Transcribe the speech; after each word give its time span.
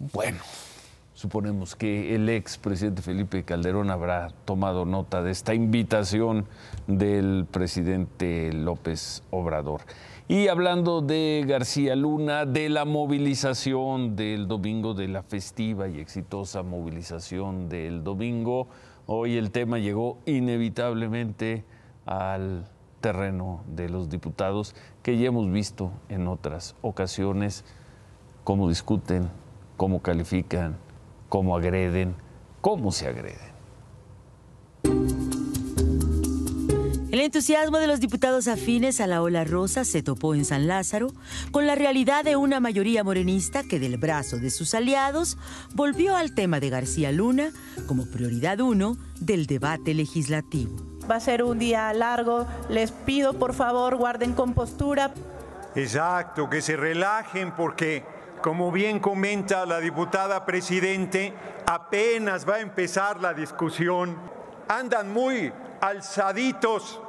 Bueno, 0.00 0.38
suponemos 1.12 1.76
que 1.76 2.14
el 2.14 2.26
ex 2.30 2.56
presidente 2.56 3.02
Felipe 3.02 3.42
Calderón 3.42 3.90
habrá 3.90 4.30
tomado 4.46 4.86
nota 4.86 5.22
de 5.22 5.30
esta 5.30 5.52
invitación 5.52 6.46
del 6.86 7.46
presidente 7.50 8.50
López 8.50 9.22
Obrador. 9.30 9.82
Y 10.26 10.48
hablando 10.48 11.02
de 11.02 11.44
García 11.46 11.96
Luna, 11.96 12.46
de 12.46 12.70
la 12.70 12.86
movilización 12.86 14.16
del 14.16 14.48
domingo, 14.48 14.94
de 14.94 15.08
la 15.08 15.22
festiva 15.22 15.86
y 15.86 16.00
exitosa 16.00 16.62
movilización 16.62 17.68
del 17.68 18.02
domingo, 18.02 18.68
hoy 19.04 19.36
el 19.36 19.50
tema 19.50 19.78
llegó 19.78 20.16
inevitablemente 20.24 21.62
al 22.06 22.64
terreno 23.02 23.64
de 23.66 23.90
los 23.90 24.08
diputados 24.08 24.74
que 25.02 25.18
ya 25.18 25.26
hemos 25.26 25.52
visto 25.52 25.92
en 26.08 26.26
otras 26.26 26.74
ocasiones 26.80 27.66
cómo 28.44 28.66
discuten, 28.66 29.28
cómo 29.80 30.02
califican, 30.02 30.76
cómo 31.30 31.56
agreden, 31.56 32.14
cómo 32.60 32.92
se 32.92 33.08
agreden. 33.08 33.50
El 37.10 37.20
entusiasmo 37.20 37.78
de 37.78 37.86
los 37.86 37.98
diputados 37.98 38.46
afines 38.46 39.00
a 39.00 39.06
la 39.06 39.22
ola 39.22 39.44
rosa 39.44 39.86
se 39.86 40.02
topó 40.02 40.34
en 40.34 40.44
San 40.44 40.66
Lázaro 40.66 41.06
con 41.50 41.66
la 41.66 41.76
realidad 41.76 42.24
de 42.24 42.36
una 42.36 42.60
mayoría 42.60 43.04
morenista 43.04 43.62
que 43.62 43.80
del 43.80 43.96
brazo 43.96 44.36
de 44.36 44.50
sus 44.50 44.74
aliados 44.74 45.38
volvió 45.74 46.14
al 46.14 46.34
tema 46.34 46.60
de 46.60 46.68
García 46.68 47.10
Luna 47.10 47.50
como 47.86 48.04
prioridad 48.04 48.60
uno 48.60 48.98
del 49.18 49.46
debate 49.46 49.94
legislativo. 49.94 50.76
Va 51.10 51.14
a 51.14 51.20
ser 51.20 51.42
un 51.42 51.58
día 51.58 51.90
largo, 51.94 52.46
les 52.68 52.92
pido 52.92 53.32
por 53.32 53.54
favor 53.54 53.96
guarden 53.96 54.34
compostura. 54.34 55.14
Exacto, 55.74 56.50
que 56.50 56.60
se 56.60 56.76
relajen 56.76 57.52
porque, 57.56 58.04
como 58.42 58.72
bien 58.72 58.98
comenta 59.00 59.66
la 59.66 59.80
diputada 59.80 60.44
presidente, 60.44 61.34
apenas 61.66 62.48
va 62.48 62.56
a 62.56 62.60
empezar 62.60 63.20
la 63.20 63.34
discusión. 63.34 64.16
Andan 64.68 65.12
muy 65.12 65.52
alzaditos 65.80 67.00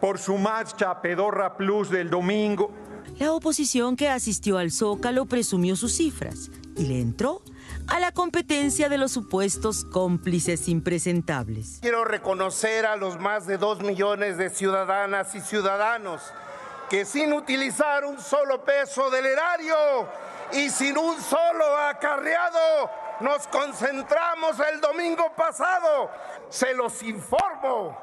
por 0.00 0.18
su 0.18 0.36
marcha 0.38 1.00
Pedorra 1.00 1.56
Plus 1.56 1.90
del 1.90 2.10
domingo. 2.10 2.70
La 3.18 3.32
oposición 3.32 3.96
que 3.96 4.08
asistió 4.08 4.58
al 4.58 4.70
Zócalo 4.70 5.26
presumió 5.26 5.76
sus 5.76 5.96
cifras 5.96 6.50
y 6.76 6.86
le 6.86 7.00
entró 7.00 7.42
a 7.86 7.98
la 8.00 8.12
competencia 8.12 8.88
de 8.88 8.98
los 8.98 9.12
supuestos 9.12 9.84
cómplices 9.84 10.68
impresentables. 10.68 11.78
Quiero 11.82 12.04
reconocer 12.04 12.86
a 12.86 12.96
los 12.96 13.18
más 13.18 13.46
de 13.46 13.58
dos 13.58 13.80
millones 13.80 14.36
de 14.36 14.50
ciudadanas 14.50 15.34
y 15.34 15.40
ciudadanos 15.40 16.22
que 16.88 17.04
sin 17.04 17.32
utilizar 17.32 18.04
un 18.04 18.20
solo 18.20 18.64
peso 18.64 19.10
del 19.10 19.26
erario 19.26 19.74
y 20.52 20.70
sin 20.70 20.96
un 20.98 21.20
solo 21.20 21.76
acarreado 21.76 22.90
nos 23.20 23.46
concentramos 23.48 24.58
el 24.72 24.80
domingo 24.80 25.32
pasado. 25.36 26.10
Se 26.48 26.74
los 26.74 27.02
informo 27.02 27.96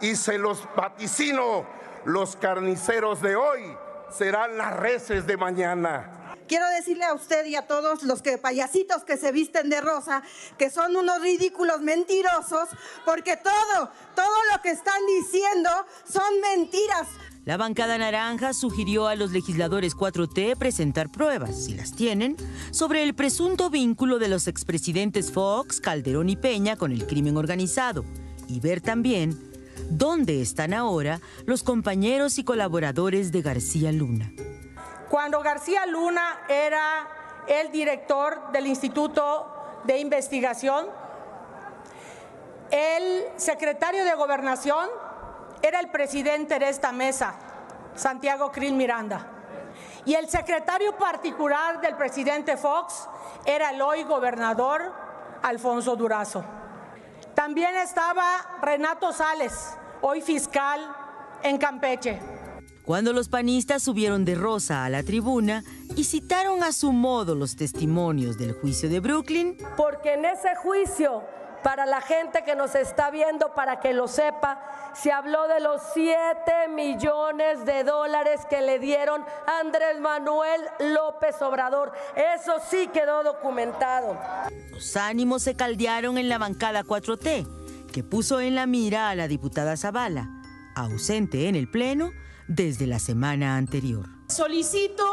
y 0.00 0.16
se 0.16 0.38
los 0.38 0.66
vaticino. 0.74 1.64
Los 2.04 2.36
carniceros 2.36 3.20
de 3.20 3.36
hoy 3.36 3.76
serán 4.10 4.56
las 4.56 4.76
reces 4.76 5.26
de 5.26 5.36
mañana. 5.36 6.25
Quiero 6.48 6.68
decirle 6.70 7.04
a 7.04 7.14
usted 7.14 7.44
y 7.46 7.56
a 7.56 7.66
todos 7.66 8.02
los 8.02 8.22
que 8.22 8.38
payasitos 8.38 9.04
que 9.04 9.16
se 9.16 9.32
visten 9.32 9.68
de 9.68 9.80
rosa 9.80 10.22
que 10.58 10.70
son 10.70 10.96
unos 10.96 11.20
ridículos 11.20 11.80
mentirosos 11.80 12.68
porque 13.04 13.36
todo, 13.36 13.90
todo 14.14 14.36
lo 14.52 14.62
que 14.62 14.70
están 14.70 15.00
diciendo 15.06 15.70
son 16.08 16.40
mentiras. 16.40 17.08
La 17.44 17.56
bancada 17.56 17.96
naranja 17.96 18.52
sugirió 18.52 19.06
a 19.06 19.14
los 19.14 19.30
legisladores 19.30 19.96
4T 19.96 20.56
presentar 20.56 21.10
pruebas, 21.10 21.64
si 21.64 21.74
las 21.74 21.94
tienen, 21.94 22.36
sobre 22.72 23.04
el 23.04 23.14
presunto 23.14 23.70
vínculo 23.70 24.18
de 24.18 24.28
los 24.28 24.48
expresidentes 24.48 25.30
Fox, 25.30 25.80
Calderón 25.80 26.28
y 26.28 26.36
Peña 26.36 26.76
con 26.76 26.90
el 26.90 27.06
crimen 27.06 27.36
organizado 27.36 28.04
y 28.48 28.58
ver 28.58 28.80
también 28.80 29.38
dónde 29.90 30.42
están 30.42 30.74
ahora 30.74 31.20
los 31.44 31.62
compañeros 31.62 32.38
y 32.38 32.44
colaboradores 32.44 33.30
de 33.30 33.42
García 33.42 33.92
Luna. 33.92 34.32
Cuando 35.10 35.40
García 35.40 35.86
Luna 35.86 36.40
era 36.48 37.08
el 37.46 37.70
director 37.70 38.50
del 38.50 38.66
Instituto 38.66 39.80
de 39.84 39.98
Investigación, 39.98 40.86
el 42.70 43.26
secretario 43.36 44.04
de 44.04 44.14
Gobernación 44.14 44.88
era 45.62 45.78
el 45.78 45.90
presidente 45.90 46.58
de 46.58 46.68
esta 46.68 46.90
mesa, 46.90 47.34
Santiago 47.94 48.50
Krill 48.50 48.74
Miranda. 48.74 49.26
Y 50.04 50.14
el 50.14 50.28
secretario 50.28 50.96
particular 50.96 51.80
del 51.80 51.96
presidente 51.96 52.56
Fox 52.56 53.08
era 53.44 53.70
el 53.70 53.80
hoy 53.80 54.02
gobernador 54.02 54.92
Alfonso 55.42 55.94
Durazo. 55.94 56.44
También 57.34 57.76
estaba 57.76 58.58
Renato 58.62 59.12
Sales, 59.12 59.76
hoy 60.00 60.20
fiscal 60.20 60.80
en 61.42 61.58
Campeche. 61.58 62.35
Cuando 62.86 63.12
los 63.12 63.28
panistas 63.28 63.82
subieron 63.82 64.24
de 64.24 64.36
rosa 64.36 64.84
a 64.84 64.88
la 64.88 65.02
tribuna 65.02 65.64
y 65.96 66.04
citaron 66.04 66.62
a 66.62 66.70
su 66.70 66.92
modo 66.92 67.34
los 67.34 67.56
testimonios 67.56 68.38
del 68.38 68.52
juicio 68.52 68.88
de 68.88 69.00
Brooklyn, 69.00 69.56
porque 69.76 70.14
en 70.14 70.24
ese 70.24 70.54
juicio 70.54 71.24
para 71.64 71.84
la 71.84 72.00
gente 72.00 72.44
que 72.44 72.54
nos 72.54 72.76
está 72.76 73.10
viendo, 73.10 73.52
para 73.56 73.80
que 73.80 73.92
lo 73.92 74.06
sepa, 74.06 74.60
se 74.94 75.10
habló 75.10 75.48
de 75.48 75.58
los 75.58 75.82
7 75.94 76.68
millones 76.72 77.64
de 77.64 77.82
dólares 77.82 78.42
que 78.48 78.60
le 78.60 78.78
dieron 78.78 79.24
Andrés 79.60 79.98
Manuel 80.00 80.60
López 80.78 81.42
Obrador. 81.42 81.90
Eso 82.36 82.52
sí 82.70 82.88
quedó 82.92 83.24
documentado. 83.24 84.16
Los 84.70 84.96
ánimos 84.96 85.42
se 85.42 85.56
caldearon 85.56 86.18
en 86.18 86.28
la 86.28 86.38
bancada 86.38 86.84
4T, 86.84 87.88
que 87.92 88.04
puso 88.04 88.38
en 88.38 88.54
la 88.54 88.66
mira 88.66 89.10
a 89.10 89.16
la 89.16 89.26
diputada 89.26 89.76
Zavala, 89.76 90.30
ausente 90.76 91.48
en 91.48 91.56
el 91.56 91.68
Pleno 91.68 92.12
desde 92.48 92.86
la 92.86 92.98
semana 92.98 93.56
anterior. 93.56 94.06
Solicito 94.28 95.04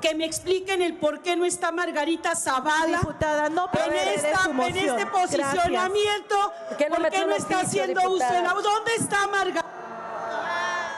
que 0.00 0.14
me 0.14 0.24
expliquen 0.24 0.82
el 0.82 0.96
por 0.96 1.22
qué 1.22 1.36
no 1.36 1.44
está 1.44 1.72
Margarita 1.72 2.34
Zavala 2.34 2.98
Diputada, 2.98 3.48
no 3.48 3.70
en, 3.72 3.92
esta, 3.94 4.50
en 4.50 4.76
este 4.76 5.06
posicionamiento, 5.06 6.52
¿Qué 6.76 6.88
no 6.88 6.96
por 6.96 7.10
qué 7.10 7.26
no 7.26 7.34
está 7.34 7.60
haciendo 7.60 8.00
uso 8.10 8.32
de 8.32 8.42
la... 8.42 8.52
¿Dónde 8.52 8.94
está 8.98 9.26
Margarita? 9.28 9.64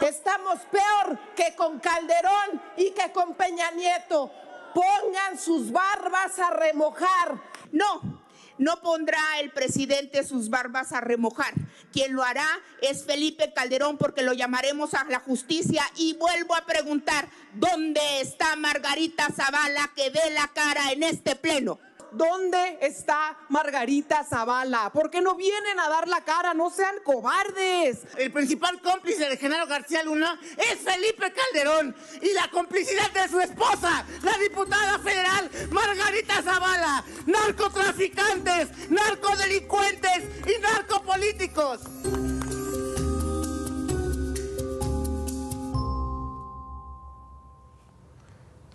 Estamos 0.00 0.58
peor 0.70 1.18
que 1.34 1.54
con 1.54 1.78
Calderón 1.78 2.60
y 2.76 2.90
que 2.90 3.12
con 3.12 3.34
Peña 3.34 3.70
Nieto. 3.72 4.30
Pongan 4.74 5.38
sus 5.38 5.72
barbas 5.72 6.38
a 6.38 6.50
remojar. 6.50 7.40
No, 7.72 8.15
no 8.58 8.80
pondrá 8.80 9.20
el 9.40 9.50
presidente 9.50 10.24
sus 10.24 10.48
barbas 10.50 10.92
a 10.92 11.00
remojar. 11.00 11.52
Quien 11.92 12.14
lo 12.14 12.22
hará 12.22 12.48
es 12.82 13.04
Felipe 13.04 13.52
Calderón 13.54 13.98
porque 13.98 14.22
lo 14.22 14.32
llamaremos 14.32 14.94
a 14.94 15.04
la 15.04 15.20
justicia 15.20 15.82
y 15.96 16.14
vuelvo 16.14 16.54
a 16.54 16.66
preguntar, 16.66 17.28
¿dónde 17.54 18.00
está 18.20 18.56
Margarita 18.56 19.28
Zavala 19.34 19.92
que 19.94 20.10
dé 20.10 20.30
la 20.30 20.48
cara 20.48 20.92
en 20.92 21.02
este 21.02 21.36
pleno? 21.36 21.78
¿Dónde 22.12 22.78
está 22.80 23.36
Margarita 23.48 24.24
Zavala? 24.24 24.90
¿Por 24.92 25.10
qué 25.10 25.20
no 25.20 25.34
vienen 25.34 25.78
a 25.80 25.88
dar 25.88 26.08
la 26.08 26.22
cara? 26.22 26.54
No 26.54 26.70
sean 26.70 26.94
cobardes. 27.04 28.04
El 28.16 28.32
principal 28.32 28.80
cómplice 28.80 29.28
de 29.28 29.36
Genaro 29.36 29.66
García 29.66 30.02
Luna 30.02 30.38
es 30.56 30.78
Felipe 30.80 31.32
Calderón 31.32 31.94
y 32.22 32.32
la 32.32 32.48
complicidad 32.50 33.10
de 33.12 33.28
su 33.28 33.40
esposa, 33.40 34.04
la 34.22 34.38
diputada 34.38 34.98
federal 34.98 35.50
Margarita 35.70 36.42
Zavala. 36.42 37.04
Narcotraficantes, 37.26 38.90
narcodelincuentes 38.90 40.24
y 40.46 40.60
narcopolíticos. 40.60 41.80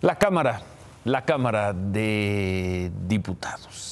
La 0.00 0.18
Cámara 0.18 0.71
la 1.04 1.24
Cámara 1.24 1.72
de 1.72 2.90
Diputados. 3.06 3.90